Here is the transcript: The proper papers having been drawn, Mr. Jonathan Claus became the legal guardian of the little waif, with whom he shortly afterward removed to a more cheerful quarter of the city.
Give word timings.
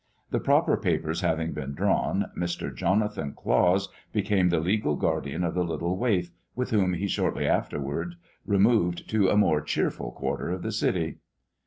The 0.31 0.39
proper 0.39 0.77
papers 0.77 1.21
having 1.21 1.53
been 1.53 1.75
drawn, 1.75 2.31
Mr. 2.35 2.75
Jonathan 2.75 3.33
Claus 3.33 3.87
became 4.11 4.49
the 4.49 4.59
legal 4.59 4.95
guardian 4.95 5.43
of 5.43 5.53
the 5.53 5.63
little 5.63 5.95
waif, 5.95 6.31
with 6.55 6.71
whom 6.71 6.95
he 6.95 7.07
shortly 7.07 7.45
afterward 7.47 8.15
removed 8.43 9.07
to 9.11 9.29
a 9.29 9.37
more 9.37 9.61
cheerful 9.61 10.09
quarter 10.11 10.49
of 10.49 10.63
the 10.63 10.71
city. 10.71 11.19